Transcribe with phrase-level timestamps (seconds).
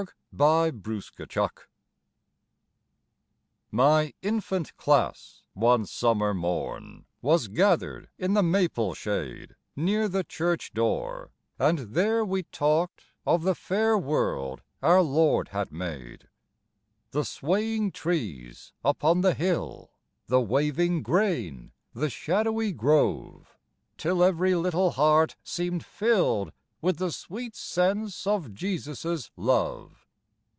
[0.33, 1.49] LOSING VICTORIES
[3.69, 10.73] My 'Infant Class' one summer morn, Was gathered in the maple shade Near the church
[10.73, 16.29] door, and there we talked Of the fair world our Lord had made
[17.11, 19.91] The swaying trees upon the hill,
[20.27, 23.59] The waving grain, the shadowy grove
[23.97, 29.97] Till every little heart seemed filled With the sweet sense of Jesus' love.